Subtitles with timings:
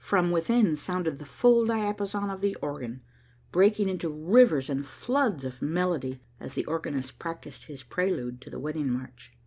[0.03, 3.03] From within sounded the full diapason of the organ,
[3.51, 8.59] breaking into rivers and floods of melody as the organist practised his prelude to the
[8.59, 9.29] wedding march.